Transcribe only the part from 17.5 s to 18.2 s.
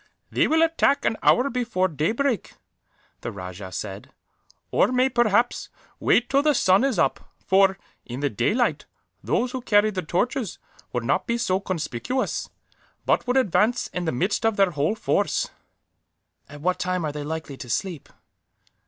to sleep?"